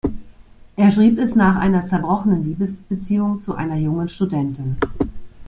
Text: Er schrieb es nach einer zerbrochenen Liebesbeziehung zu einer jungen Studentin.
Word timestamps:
Er 0.77 0.89
schrieb 0.89 1.19
es 1.19 1.35
nach 1.35 1.57
einer 1.57 1.85
zerbrochenen 1.85 2.43
Liebesbeziehung 2.43 3.39
zu 3.39 3.53
einer 3.53 3.75
jungen 3.75 4.09
Studentin. 4.09 4.77